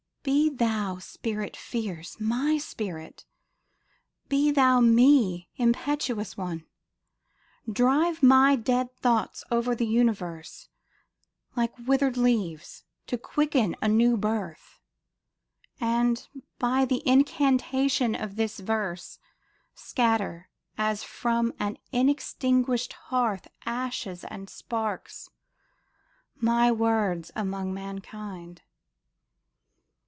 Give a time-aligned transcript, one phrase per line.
[0.23, 3.25] Be thou, Spirit fierce, My spirit!
[4.29, 6.67] Be thou me, impetuous one!
[7.71, 10.69] Drive my dead thoughts over the universe
[11.55, 14.77] Like withered leaves to quicken a new birth!
[15.79, 16.27] And,
[16.59, 19.17] by the incantation of this verse,
[19.73, 25.31] Scatter, as from an unextinguished hearth Ashes and sparks,
[26.39, 28.61] my words among mankind